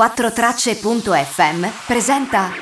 [0.00, 2.52] 4tracce.fm presenta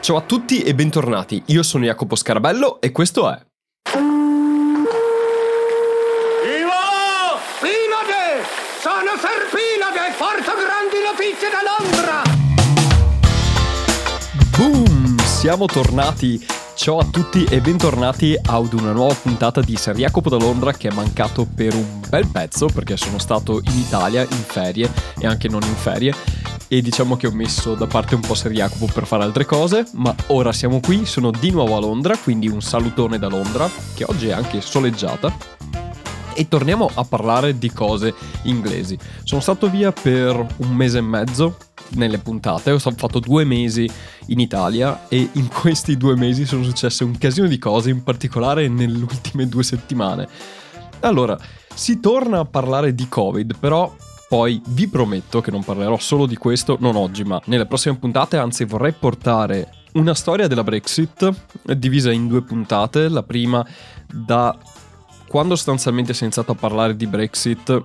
[0.00, 3.38] Ciao a tutti e bentornati, io sono Jacopo Scarabello e questo è
[3.92, 4.08] Ivo!
[7.60, 8.46] Pinade!
[8.80, 10.14] Sono Serpinade!
[10.16, 12.22] Porto grandi notizie da Londra!
[14.56, 15.18] Boom!
[15.18, 16.46] Siamo tornati!
[16.76, 20.88] Ciao a tutti e bentornati ad una nuova puntata di Ser Jacopo da Londra che
[20.88, 25.48] è mancato per un bel pezzo perché sono stato in Italia in ferie e anche
[25.48, 29.06] non in ferie e diciamo che ho messo da parte un po' Ser Jacopo per
[29.06, 33.18] fare altre cose, ma ora siamo qui, sono di nuovo a Londra, quindi un salutone
[33.18, 35.34] da Londra che oggi è anche soleggiata
[36.34, 38.98] e torniamo a parlare di cose inglesi.
[39.22, 41.56] Sono stato via per un mese e mezzo
[41.90, 43.88] nelle puntate, ho fatto due mesi
[44.26, 48.68] in Italia e in questi due mesi sono successe un casino di cose, in particolare
[48.68, 50.28] nelle ultime due settimane.
[51.00, 51.38] Allora,
[51.72, 53.94] si torna a parlare di Covid, però
[54.34, 58.36] poi vi prometto che non parlerò solo di questo, non oggi, ma nelle prossime puntate,
[58.36, 61.32] anzi vorrei portare una storia della Brexit
[61.76, 63.64] divisa in due puntate, la prima
[64.12, 64.58] da
[65.28, 67.80] quando sostanzialmente si è iniziato a parlare di Brexit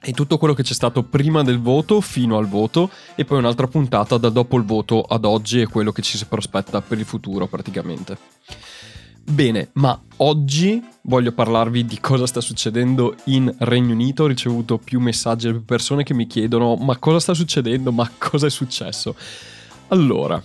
[0.00, 3.66] e tutto quello che c'è stato prima del voto fino al voto e poi un'altra
[3.66, 7.04] puntata da dopo il voto ad oggi e quello che ci si prospetta per il
[7.04, 8.16] futuro praticamente.
[9.24, 14.24] Bene, ma oggi voglio parlarvi di cosa sta succedendo in Regno Unito.
[14.24, 18.10] Ho ricevuto più messaggi da più persone che mi chiedono ma cosa sta succedendo, ma
[18.18, 19.14] cosa è successo.
[19.88, 20.42] Allora,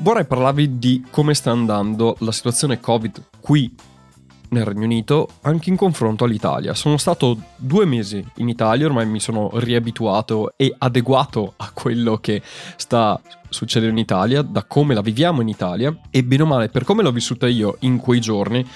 [0.00, 3.74] vorrei parlarvi di come sta andando la situazione Covid qui
[4.50, 6.74] nel Regno Unito anche in confronto all'Italia.
[6.74, 12.42] Sono stato due mesi in Italia, ormai mi sono riabituato e adeguato a quello che
[12.76, 16.84] sta succedendo in Italia, da come la viviamo in Italia e bene o male per
[16.84, 18.66] come l'ho vissuta io in quei giorni,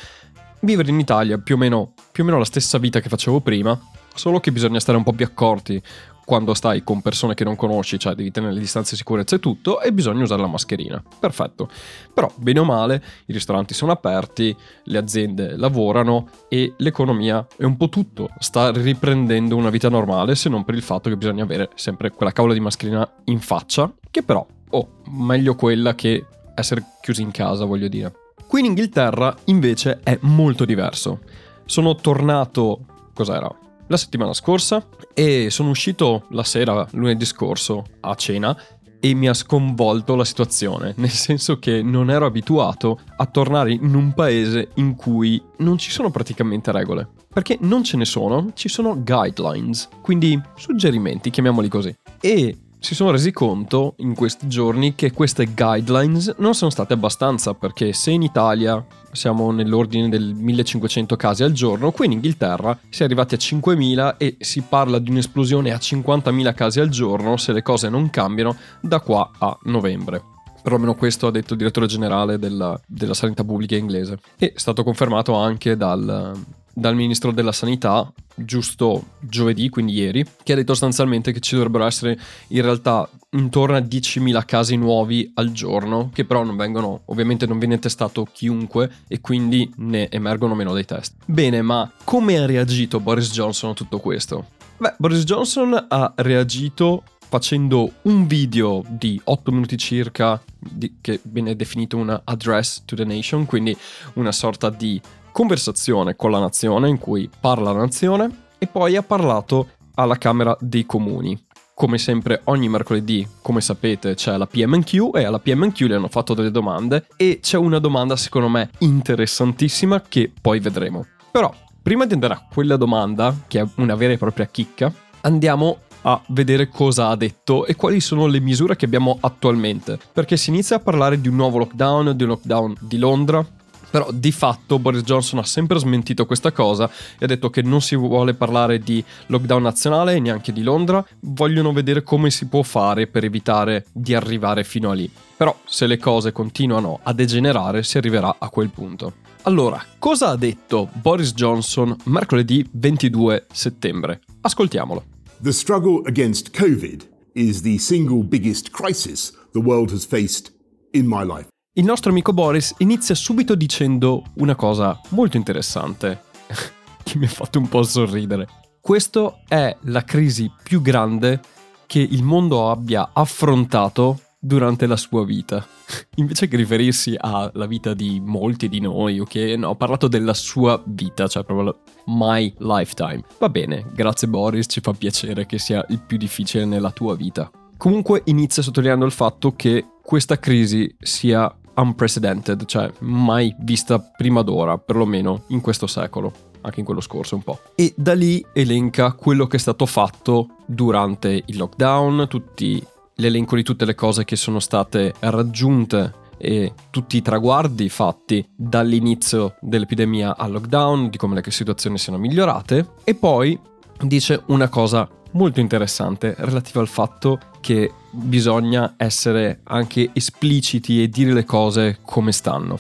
[0.61, 3.79] vivere in Italia più o meno, più o meno la stessa vita che facevo prima,
[4.15, 5.83] solo che bisogna stare un po' più accorti
[6.25, 9.41] quando stai con persone che non conosci, cioè devi tenere le distanze di sicurezza e
[9.41, 11.03] tutto, e bisogna usare la mascherina.
[11.19, 11.69] Perfetto.
[12.15, 17.77] Però, bene o male, i ristoranti sono aperti, le aziende lavorano e l'economia è un
[17.77, 18.31] po' tutto.
[18.39, 22.33] Sta riprendendo una vita normale, se non per il fatto che bisogna avere sempre quella
[22.33, 27.65] cavola di mascherina in faccia, che però, oh, meglio quella che essere chiusi in casa,
[27.65, 28.13] voglio dire.
[28.47, 31.21] Qui in Inghilterra, invece, è molto diverso.
[31.65, 32.85] Sono tornato...
[33.15, 33.51] cos'era?
[33.93, 38.59] La settimana scorsa e sono uscito la sera, lunedì scorso, a cena
[38.99, 43.95] e mi ha sconvolto la situazione, nel senso che non ero abituato a tornare in
[43.95, 47.07] un paese in cui non ci sono praticamente regole.
[47.33, 51.95] Perché non ce ne sono, ci sono guidelines, quindi suggerimenti, chiamiamoli così.
[52.21, 57.55] E si sono resi conto in questi giorni che queste guidelines non sono state abbastanza
[57.55, 63.03] perché se in Italia siamo nell'ordine del 1500 casi al giorno, qui in Inghilterra si
[63.03, 67.53] è arrivati a 5000 e si parla di un'esplosione a 50.000 casi al giorno se
[67.53, 70.21] le cose non cambiano da qua a novembre.
[70.61, 74.19] Perlomeno questo ha detto il direttore generale della, della sanità pubblica inglese.
[74.37, 76.35] E è stato confermato anche dal,
[76.73, 81.85] dal ministro della sanità giusto giovedì, quindi ieri, che ha detto sostanzialmente che ci dovrebbero
[81.85, 82.19] essere
[82.49, 87.59] in realtà intorno a 10.000 casi nuovi al giorno, che però non vengono, ovviamente non
[87.59, 91.15] viene testato chiunque e quindi ne emergono meno dei test.
[91.25, 94.47] Bene, ma come ha reagito Boris Johnson a tutto questo?
[94.79, 101.57] Beh, Boris Johnson ha reagito facendo un video di 8 minuti circa di, che viene
[101.57, 103.75] definito un address to the nation, quindi
[104.15, 105.01] una sorta di
[105.33, 110.57] conversazione con la nazione in cui parla la nazione e poi ha parlato alla Camera
[110.61, 111.47] dei Comuni.
[111.75, 116.35] Come sempre ogni mercoledì, come sapete, c'è la PMQ e alla PMQ le hanno fatto
[116.35, 121.07] delle domande e c'è una domanda secondo me interessantissima che poi vedremo.
[121.31, 124.93] Però, prima di andare a quella domanda, che è una vera e propria chicca,
[125.23, 129.99] andiamo a vedere cosa ha detto e quali sono le misure che abbiamo attualmente.
[130.13, 133.45] Perché si inizia a parlare di un nuovo lockdown, di un lockdown di Londra,
[133.93, 137.83] però di fatto Boris Johnson ha sempre smentito questa cosa e ha detto che non
[137.83, 142.63] si vuole parlare di lockdown nazionale e neanche di Londra, vogliono vedere come si può
[142.63, 145.11] fare per evitare di arrivare fino a lì.
[145.37, 149.13] Però se le cose continuano a degenerare si arriverà a quel punto.
[149.43, 154.21] Allora, cosa ha detto Boris Johnson mercoledì 22 settembre?
[154.41, 155.05] Ascoltiamolo.
[155.43, 160.51] The struggle against COVID is the single biggest crisis the world has faced
[160.93, 161.52] in my life.
[161.75, 166.25] Il nostro amico Boris inizia subito dicendo una cosa molto interessante,
[167.03, 168.47] che mi ha fatto un po' sorridere.
[168.79, 171.41] Questa è la crisi più grande
[171.87, 175.67] che il mondo abbia affrontato durante la sua vita.
[176.17, 179.35] Invece che riferirsi alla vita di molti di noi, ok?
[179.57, 183.23] No, ha parlato della sua vita, cioè proprio my lifetime.
[183.39, 187.51] Va bene, grazie Boris, ci fa piacere che sia il più difficile nella tua vita.
[187.79, 194.79] Comunque inizia sottolineando il fatto che questa crisi sia unprecedented, cioè mai vista prima d'ora,
[194.79, 196.33] perlomeno in questo secolo,
[196.63, 197.61] anche in quello scorso un po'.
[197.75, 202.85] E da lì elenca quello che è stato fatto durante il lockdown, tutti,
[203.17, 209.55] l'elenco di tutte le cose che sono state raggiunte e tutti i traguardi fatti dall'inizio
[209.61, 213.59] dell'epidemia al lockdown, di come le situazioni siano migliorate e poi
[214.01, 221.33] dice una cosa molto interessante relativa al fatto che bisogna essere anche espliciti e dire
[221.33, 222.79] le cose come stanno.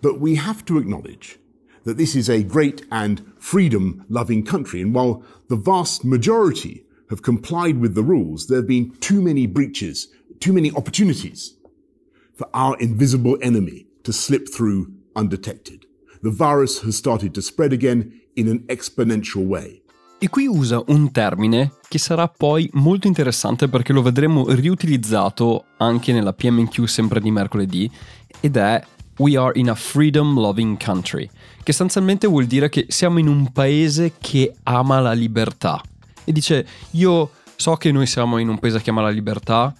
[0.00, 1.38] But we have to acknowledge
[1.84, 7.22] that this is a great and freedom loving country, and while the vast majority have
[7.22, 11.54] complied with the rules, there have been too many breaches, too many opportunities
[12.34, 15.86] for our invisible enemy to slip through undetected.
[16.22, 19.82] The virus has started to spread again in an exponential way.
[20.20, 26.12] E qui usa un termine che sarà poi molto interessante perché lo vedremo riutilizzato anche
[26.12, 27.88] nella PMQ sempre di mercoledì
[28.40, 28.84] ed è
[29.18, 31.28] We are in a freedom loving country,
[31.62, 35.80] che sostanzialmente vuol dire che siamo in un paese che ama la libertà.
[36.24, 39.72] E dice, io so che noi siamo in un paese che ama la libertà,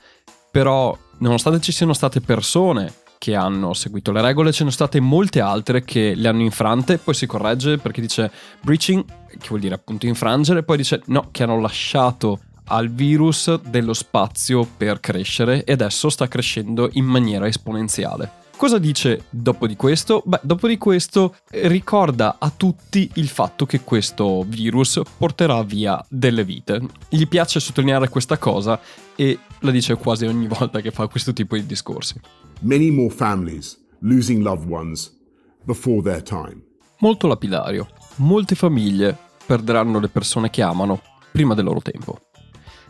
[0.53, 5.01] però nonostante ci siano state persone che hanno seguito le regole, ce ne sono state
[5.01, 8.31] molte altre che le hanno infrante, poi si corregge perché dice
[8.63, 9.05] breaching,
[9.39, 14.67] che vuol dire appunto infrangere, poi dice no, che hanno lasciato al virus dello spazio
[14.77, 18.47] per crescere e adesso sta crescendo in maniera esponenziale.
[18.59, 20.21] Cosa dice dopo di questo?
[20.27, 26.43] Beh, dopo di questo ricorda a tutti il fatto che questo virus porterà via delle
[26.43, 26.81] vite.
[27.09, 28.81] Gli piace sottolineare questa cosa
[29.15, 32.21] e la dice quasi ogni volta che fa questo tipo di discorsi.
[32.61, 35.17] Many more families losing loved ones
[35.65, 36.61] before their time.
[36.99, 37.87] Molto lapidario.
[38.17, 39.17] Molte famiglie
[39.47, 41.01] perderanno le persone che amano
[41.31, 42.19] prima del loro tempo.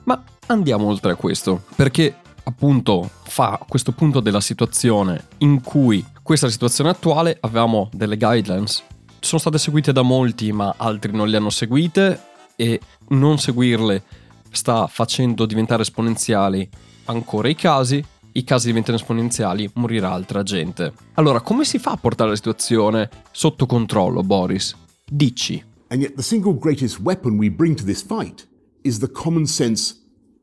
[0.04, 6.48] Ma andiamo oltre a questo, perché appunto fa questo punto della situazione in cui questa
[6.48, 8.82] situazione attuale avevamo delle guidelines
[9.20, 12.22] sono state seguite da molti ma altri non le hanno seguite
[12.56, 14.02] e non seguirle
[14.50, 16.66] sta facendo diventare esponenziali
[17.06, 20.92] ancora i casi i casi diventano esponenziali, morirà altra gente.
[21.14, 24.76] Allora, come si fa a portare la situazione sotto controllo, Boris?
[25.04, 25.64] Dici.
[25.88, 28.46] And yet the single greatest weapon we bring to this fight
[28.82, 29.94] is the common sense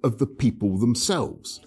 [0.01, 1.59] of the people themselves.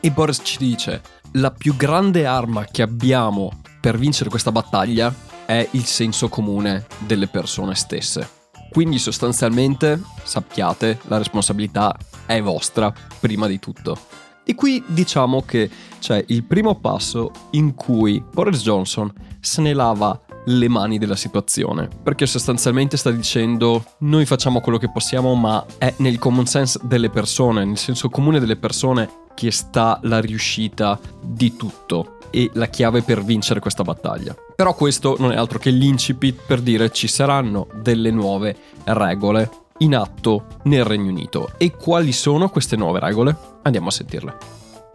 [0.00, 1.02] E Boris ci dice,
[1.32, 5.14] la più grande arma che abbiamo per vincere questa battaglia
[5.46, 8.42] è il senso comune delle persone stesse.
[8.70, 11.96] Quindi sostanzialmente, sappiate, la responsabilità
[12.26, 13.98] è vostra prima di tutto.
[14.44, 19.10] E qui diciamo che c'è il primo passo in cui Boris Johnson
[19.40, 24.90] se ne lava le mani della situazione, perché sostanzialmente sta dicendo noi facciamo quello che
[24.90, 29.98] possiamo, ma è nel common sense delle persone, nel senso comune delle persone che sta
[30.02, 34.34] la riuscita di tutto e la chiave per vincere questa battaglia.
[34.54, 39.96] Però questo non è altro che l'incipit per dire ci saranno delle nuove regole in
[39.96, 41.52] atto nel Regno Unito.
[41.56, 43.53] E quali sono queste nuove regole?
[43.64, 44.34] Andiamo a sentirle.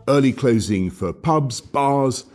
[0.08, 2.26] Early closing for pubs, bars,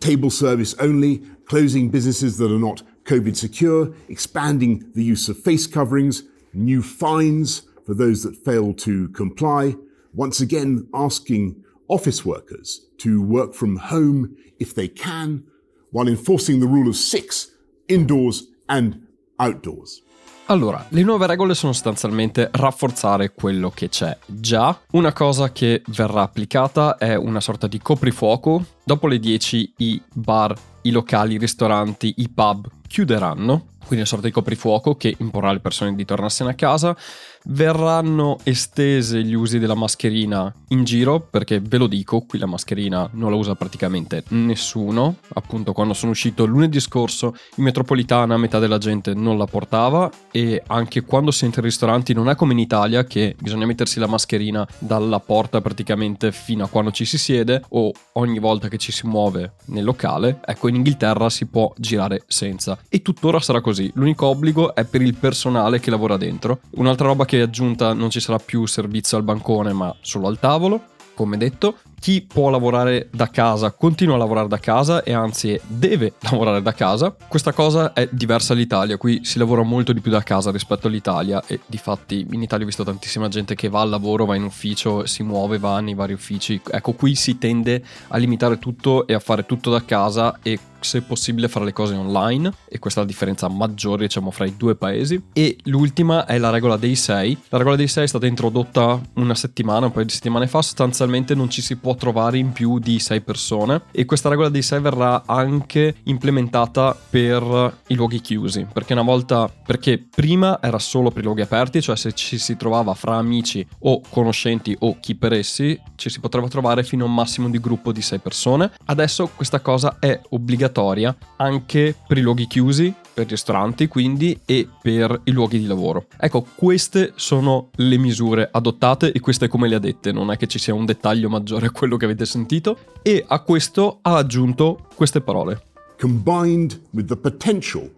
[0.00, 5.66] table service only, closing businesses that are not COVID secure, expanding the use of face
[5.66, 9.76] coverings, new fines for those that fail to comply,
[10.12, 15.44] once again asking office workers to work from home if they can,
[15.90, 17.50] while enforcing the rule of six
[17.88, 19.06] indoors and
[19.38, 20.02] outdoors.
[20.50, 24.76] Allora, le nuove regole sono sostanzialmente rafforzare quello che c'è già.
[24.90, 28.64] Una cosa che verrà applicata è una sorta di coprifuoco.
[28.82, 30.52] Dopo le 10 i bar,
[30.82, 35.60] i locali, i ristoranti, i pub chiuderanno, quindi una sorta di coprifuoco che imporrà alle
[35.60, 36.96] persone di tornarsene a casa
[37.44, 43.08] verranno estese gli usi della mascherina in giro, perché ve lo dico, qui la mascherina
[43.12, 45.16] non la usa praticamente nessuno.
[45.34, 50.62] Appunto, quando sono uscito lunedì scorso in metropolitana, metà della gente non la portava e
[50.66, 54.06] anche quando si entra in ristoranti non è come in Italia che bisogna mettersi la
[54.06, 58.92] mascherina dalla porta praticamente fino a quando ci si siede o ogni volta che ci
[58.92, 60.40] si muove nel locale.
[60.44, 63.90] Ecco, in Inghilterra si può girare senza e tuttora sarà così.
[63.94, 66.60] L'unico obbligo è per il personale che lavora dentro.
[66.70, 70.38] Un'altra roba che è aggiunta non ci sarà più servizio al bancone ma solo al
[70.38, 70.82] tavolo,
[71.20, 76.14] come detto, chi può lavorare da casa continua a lavorare da casa e anzi deve
[76.30, 77.14] lavorare da casa.
[77.28, 81.42] Questa cosa è diversa all'Italia, qui si lavora molto di più da casa rispetto all'Italia
[81.46, 84.44] e di fatti in Italia ho visto tantissima gente che va al lavoro, va in
[84.44, 86.58] ufficio, si muove, va nei vari uffici.
[86.70, 91.02] Ecco, qui si tende a limitare tutto e a fare tutto da casa e se
[91.02, 94.76] possibile fare le cose online e questa è la differenza maggiore diciamo fra i due
[94.76, 95.22] paesi.
[95.32, 99.34] E l'ultima è la regola dei 6 la regola dei 6 è stata introdotta una
[99.34, 100.62] settimana un paio di settimane fa.
[100.62, 104.62] Sostanzialmente non ci si può trovare in più di 6 persone e questa regola dei
[104.62, 108.66] 6 verrà anche implementata per i luoghi chiusi.
[108.72, 112.56] Perché una volta perché prima era solo per i luoghi aperti cioè se ci si
[112.56, 117.08] trovava fra amici o conoscenti o chi per essi ci si poteva trovare fino a
[117.08, 118.70] un massimo di gruppo di 6 persone.
[118.86, 124.38] Adesso questa cosa è obbligatoria obbligatoria anche per i luoghi chiusi, per i ristoranti quindi
[124.44, 126.06] e per i luoghi di lavoro.
[126.18, 130.46] Ecco, queste sono le misure adottate e queste come le ha dette, non è che
[130.46, 134.86] ci sia un dettaglio maggiore a quello che avete sentito e a questo ha aggiunto
[134.94, 135.62] queste parole.
[135.98, 137.90] Combined with the potential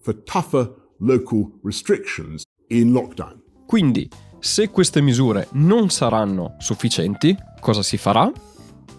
[0.00, 3.40] for tougher local restrictions in lockdown.
[3.66, 4.08] Quindi,
[4.40, 8.30] se queste misure non saranno sufficienti, cosa si farà?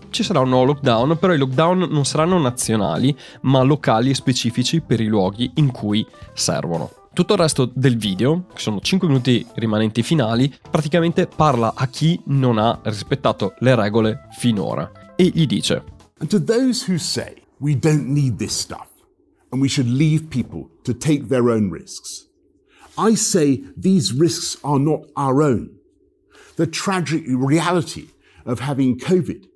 [0.09, 4.81] Ci sarà un nuovo lockdown, però i lockdown non saranno nazionali, ma locali e specifici
[4.81, 6.91] per i luoghi in cui servono.
[7.13, 12.19] Tutto il resto del video, che sono 5 minuti rimanenti finali, praticamente parla a chi
[12.25, 15.83] non ha rispettato le regole finora e gli dice:
[16.19, 18.87] And to those who say we don't need this stuff
[19.49, 22.27] and we should leave people to take their own risks,
[22.97, 25.71] I say these risks are not our own.
[26.55, 28.09] The tragic reality
[28.45, 29.47] of having COVID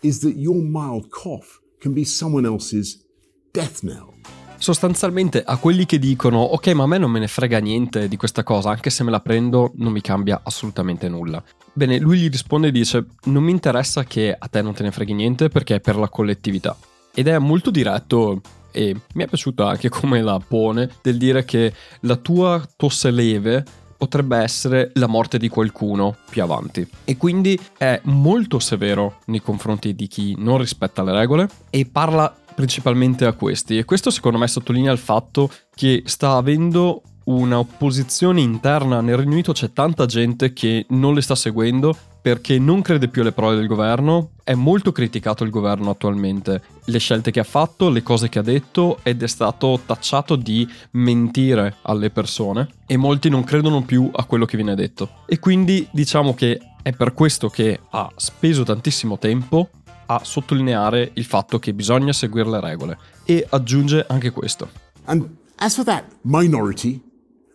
[0.00, 3.04] is that your mild cough can be someone else's
[3.52, 4.14] death knell.
[4.58, 8.16] Sostanzialmente a quelli che dicono ok ma a me non me ne frega niente di
[8.16, 11.42] questa cosa, anche se me la prendo non mi cambia assolutamente nulla.
[11.72, 14.90] Bene, lui gli risponde e dice non mi interessa che a te non te ne
[14.90, 16.76] freghi niente perché è per la collettività.
[17.14, 18.40] Ed è molto diretto
[18.72, 23.64] e mi è piaciuto anche come la pone del dire che la tua tosse leve
[23.98, 26.88] potrebbe essere la morte di qualcuno più avanti.
[27.04, 32.34] E quindi è molto severo nei confronti di chi non rispetta le regole e parla
[32.54, 33.76] principalmente a questi.
[33.76, 39.52] E questo secondo me sottolinea il fatto che sta avendo un'opposizione interna nel Regno Unito,
[39.52, 41.94] c'è tanta gente che non le sta seguendo
[42.28, 46.98] perché non crede più alle parole del governo, è molto criticato il governo attualmente, le
[46.98, 51.76] scelte che ha fatto, le cose che ha detto ed è stato tacciato di mentire
[51.82, 55.22] alle persone e molti non credono più a quello che viene detto.
[55.24, 59.70] E quindi diciamo che è per questo che ha speso tantissimo tempo
[60.04, 64.68] a sottolineare il fatto che bisogna seguire le regole e aggiunge anche questo.
[65.04, 67.00] And as for that minority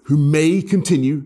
[0.10, 1.22] who may continue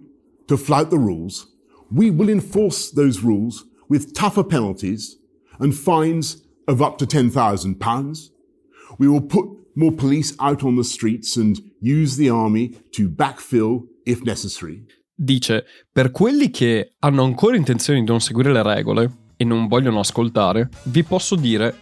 [0.47, 1.56] to flout the rules,
[1.91, 5.17] we will enforce those rules with tougher penalties
[5.59, 8.29] and fines of up to £10,000.
[8.99, 13.87] We will put more police out on the streets and use the army to backfill
[14.05, 14.85] if necessary.
[15.15, 19.99] Dice, per quelli che hanno ancora intenzione di non seguire le regole e non vogliono
[19.99, 21.75] ascoltare, vi posso dire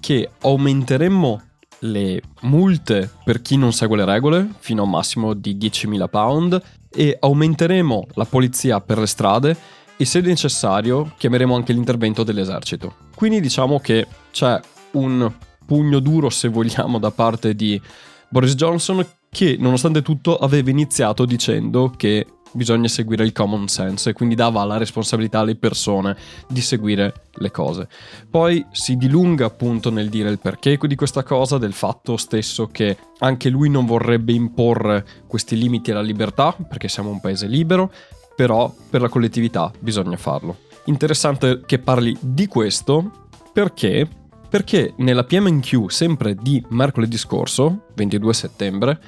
[0.00, 1.42] che aumenteremmo
[1.80, 6.62] le multe per chi non segue le regole fino a un massimo di 10.000 pound
[6.90, 9.56] e aumenteremo la polizia per le strade
[9.96, 12.94] e se necessario chiameremo anche l'intervento dell'esercito.
[13.14, 14.58] Quindi diciamo che c'è
[14.92, 15.30] un
[15.66, 17.80] pugno duro se vogliamo da parte di
[18.28, 24.12] Boris Johnson che nonostante tutto aveva iniziato dicendo che bisogna seguire il common sense e
[24.12, 26.16] quindi dava la responsabilità alle persone
[26.48, 27.88] di seguire le cose.
[28.28, 32.96] Poi si dilunga appunto nel dire il perché di questa cosa, del fatto stesso che
[33.18, 37.90] anche lui non vorrebbe imporre questi limiti alla libertà, perché siamo un paese libero,
[38.34, 40.56] però per la collettività bisogna farlo.
[40.84, 44.08] Interessante che parli di questo perché
[44.50, 49.00] perché nella PMQ sempre di mercoledì scorso, 22 settembre,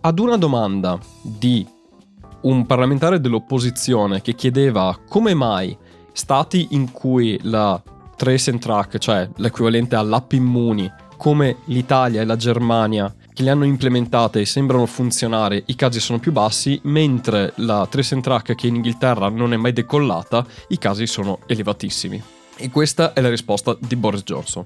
[0.00, 1.66] ad una domanda di
[2.48, 5.76] un parlamentare dell'opposizione che chiedeva come mai
[6.12, 7.80] stati in cui la
[8.16, 13.64] trace and track, cioè l'equivalente all'app immuni, come l'Italia e la Germania, che le hanno
[13.64, 18.66] implementate e sembrano funzionare, i casi sono più bassi, mentre la trace and track che
[18.66, 22.20] in Inghilterra non è mai decollata, i casi sono elevatissimi.
[22.56, 24.64] E questa è la risposta di Boris Johnson.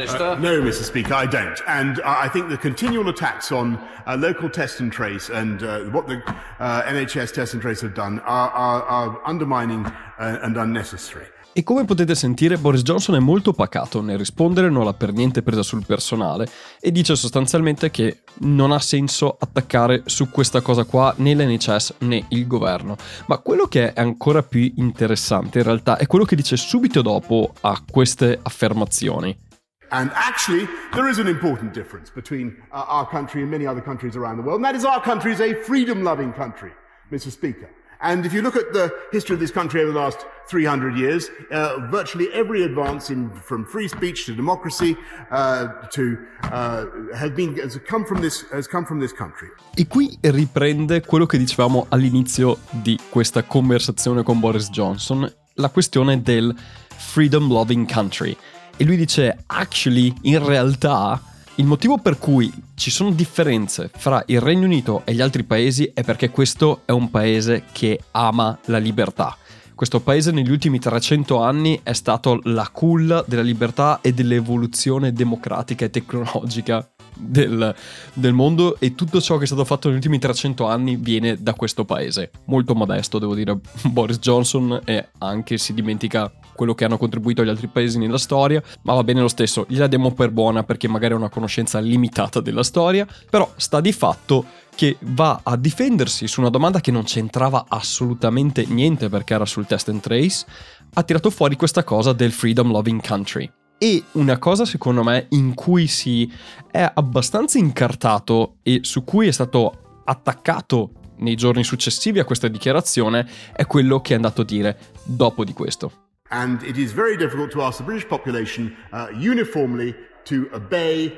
[0.00, 0.24] Minister?
[0.24, 0.82] Uh, no, Mr.
[0.82, 1.60] Speaker, I don't.
[1.66, 5.80] And uh, I think the continual attacks on uh, local test and trace and uh,
[5.90, 6.22] what the
[6.58, 11.26] uh, NHS test and trace have done are, are, are undermining uh, and unnecessary.
[11.52, 15.42] E come potete sentire, Boris Johnson è molto pacato nel rispondere, non l'ha per niente
[15.42, 16.48] presa sul personale
[16.80, 22.24] e dice sostanzialmente che non ha senso attaccare su questa cosa qua né l'NHS né
[22.28, 22.96] il governo.
[23.26, 27.52] Ma quello che è ancora più interessante in realtà è quello che dice subito dopo
[27.62, 29.48] a queste affermazioni.
[29.92, 34.16] And actually, there is an important difference between uh, our country and many other countries
[34.16, 36.72] around the world, and that is our country is a freedom loving country,
[37.10, 37.30] Mr.
[37.30, 37.68] Speaker.
[38.02, 41.30] And if you look at the history of this country over the last 300 years,
[41.50, 44.96] uh, virtually every advance in, from free speech to democracy
[45.30, 49.48] uh, to, uh, has, been, has, come from this, has come from this country.
[49.74, 56.22] E qui riprende quello che dicevamo all'inizio di questa conversazione con Boris Johnson, la questione
[56.22, 56.54] del
[56.88, 58.34] freedom loving country.
[58.80, 61.20] E lui dice, actually, in realtà,
[61.56, 65.90] il motivo per cui ci sono differenze fra il Regno Unito e gli altri paesi
[65.92, 69.36] è perché questo è un paese che ama la libertà.
[69.74, 75.84] Questo paese negli ultimi 300 anni è stato la culla della libertà e dell'evoluzione democratica
[75.84, 77.74] e tecnologica del,
[78.14, 81.52] del, mondo e tutto ciò che è stato fatto negli ultimi 300 anni viene da
[81.52, 82.30] questo paese.
[82.46, 83.58] Molto modesto, devo dire,
[83.90, 88.62] Boris Johnson e anche si dimentica quello che hanno contribuito gli altri paesi nella storia,
[88.82, 92.40] ma va bene lo stesso, gliela diamo per buona perché magari ha una conoscenza limitata
[92.40, 97.04] della storia, però sta di fatto che va a difendersi su una domanda che non
[97.04, 100.46] c'entrava assolutamente niente perché era sul test and trace,
[100.94, 103.50] ha tirato fuori questa cosa del freedom loving country.
[103.76, 106.30] E una cosa secondo me in cui si
[106.70, 113.28] è abbastanza incartato e su cui è stato attaccato nei giorni successivi a questa dichiarazione
[113.52, 115.99] è quello che è andato a dire dopo di questo.
[116.30, 119.94] And it is very difficult to ask the British population uh, uniformly
[120.24, 121.12] to obey,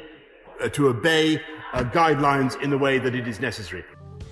[0.63, 1.39] uh, to obey
[1.75, 3.85] uh, guidelines in the way that it is necessary.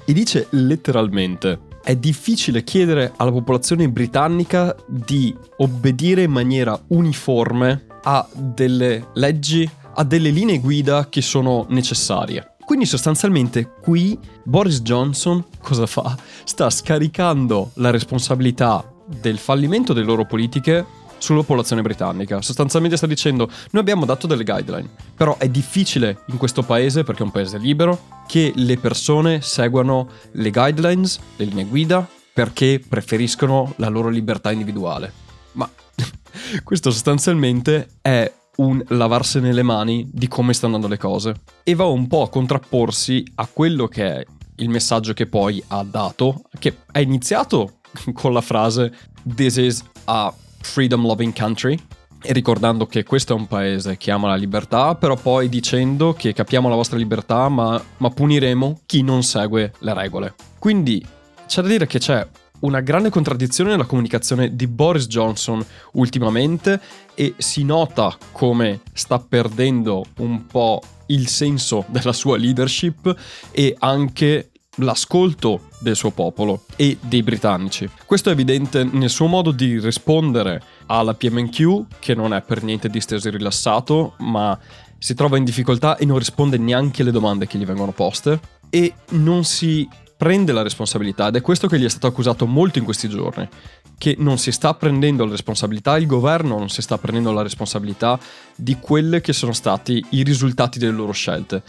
[0.06, 8.26] E dice letteralmente, è difficile chiedere alla popolazione britannica di obbedire in maniera uniforme a
[8.34, 12.54] delle leggi, a delle linee guida che sono necessarie.
[12.64, 16.16] Quindi sostanzialmente qui Boris Johnson cosa fa?
[16.44, 18.84] Sta scaricando la responsabilità
[19.18, 20.86] del fallimento delle loro politiche
[21.18, 22.40] sulla popolazione britannica.
[22.40, 27.22] Sostanzialmente sta dicendo, noi abbiamo dato delle guideline, però è difficile in questo paese, perché
[27.22, 33.74] è un paese libero, che le persone seguano le guidelines, le linee guida, perché preferiscono
[33.76, 35.12] la loro libertà individuale.
[35.52, 35.68] Ma
[36.64, 41.84] questo sostanzialmente è un lavarsene le mani di come stanno andando le cose e va
[41.84, 44.26] un po' a contrapporsi a quello che è
[44.56, 47.79] il messaggio che poi ha dato, che è iniziato
[48.12, 48.92] con la frase
[49.34, 51.78] This is a freedom loving country.
[52.22, 56.34] E ricordando che questo è un paese che ama la libertà, però poi dicendo che
[56.34, 60.34] capiamo la vostra libertà, ma, ma puniremo chi non segue le regole.
[60.58, 61.04] Quindi
[61.46, 62.26] c'è da dire che c'è
[62.60, 66.80] una grande contraddizione nella comunicazione di Boris Johnson ultimamente
[67.14, 73.14] e si nota come sta perdendo un po' il senso della sua leadership
[73.50, 77.88] e anche l'ascolto del suo popolo e dei britannici.
[78.06, 82.88] Questo è evidente nel suo modo di rispondere alla PMQ, che non è per niente
[82.88, 84.58] disteso e rilassato, ma
[84.98, 88.94] si trova in difficoltà e non risponde neanche alle domande che gli vengono poste e
[89.10, 92.84] non si prende la responsabilità ed è questo che gli è stato accusato molto in
[92.84, 93.48] questi giorni,
[93.96, 98.20] che non si sta prendendo la responsabilità, il governo non si sta prendendo la responsabilità
[98.54, 101.62] di quelli che sono stati i risultati delle loro scelte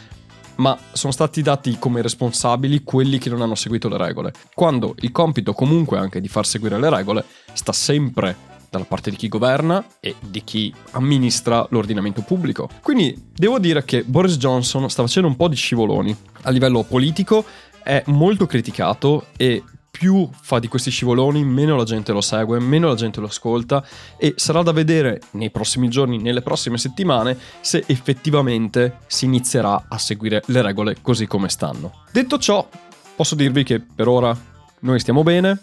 [0.56, 4.34] ma sono stati dati come responsabili quelli che non hanno seguito le regole.
[4.54, 9.18] Quando il compito comunque anche di far seguire le regole sta sempre dalla parte di
[9.18, 12.70] chi governa e di chi amministra l'ordinamento pubblico.
[12.82, 16.16] Quindi devo dire che Boris Johnson sta facendo un po' di scivoloni.
[16.44, 17.44] A livello politico
[17.84, 22.88] è molto criticato e più fa di questi scivoloni, meno la gente lo segue, meno
[22.88, 23.86] la gente lo ascolta
[24.18, 29.98] e sarà da vedere nei prossimi giorni, nelle prossime settimane, se effettivamente si inizierà a
[29.98, 32.04] seguire le regole così come stanno.
[32.12, 32.68] Detto ciò,
[33.16, 34.36] posso dirvi che per ora
[34.80, 35.60] noi stiamo bene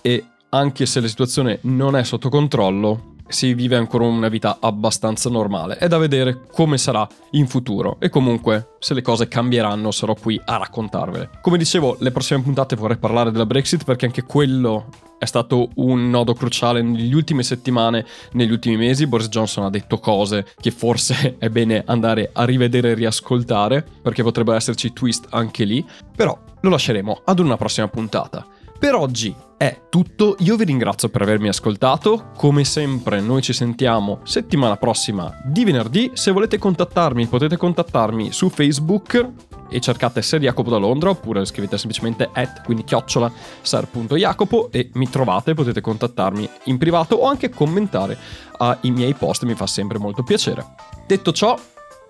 [0.00, 5.28] e anche se la situazione non è sotto controllo, si vive ancora una vita abbastanza
[5.28, 5.76] normale.
[5.76, 10.40] È da vedere come sarà in futuro e comunque se le cose cambieranno sarò qui
[10.44, 11.30] a raccontarvele.
[11.40, 14.86] Come dicevo, le prossime puntate vorrei parlare della Brexit perché anche quello
[15.18, 19.06] è stato un nodo cruciale negli ultime settimane, negli ultimi mesi.
[19.06, 24.22] Boris Johnson ha detto cose che forse è bene andare a rivedere e riascoltare perché
[24.22, 25.84] potrebbero esserci twist anche lì,
[26.14, 28.46] però lo lasceremo ad una prossima puntata.
[28.78, 34.20] Per oggi è tutto, io vi ringrazio per avermi ascoltato, come sempre noi ci sentiamo
[34.22, 39.32] settimana prossima di venerdì, se volete contattarmi potete contattarmi su Facebook
[39.70, 45.08] e cercate Ser Jacopo da Londra oppure scrivete semplicemente at, quindi chiocciola ser.jacopo e mi
[45.08, 48.16] trovate, potete contattarmi in privato o anche commentare
[48.58, 50.64] ai miei post, mi fa sempre molto piacere.
[51.06, 51.58] Detto ciò,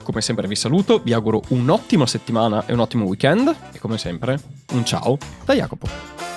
[0.03, 4.39] come sempre vi saluto, vi auguro un'ottima settimana e un ottimo weekend e come sempre
[4.73, 6.36] un ciao da Jacopo.